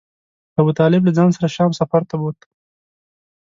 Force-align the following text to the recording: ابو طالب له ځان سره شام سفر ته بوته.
ابو 0.59 0.71
طالب 0.79 1.01
له 1.05 1.11
ځان 1.17 1.29
سره 1.35 1.47
شام 1.55 1.71
سفر 1.79 2.01
ته 2.09 2.15
بوته. 2.21 2.47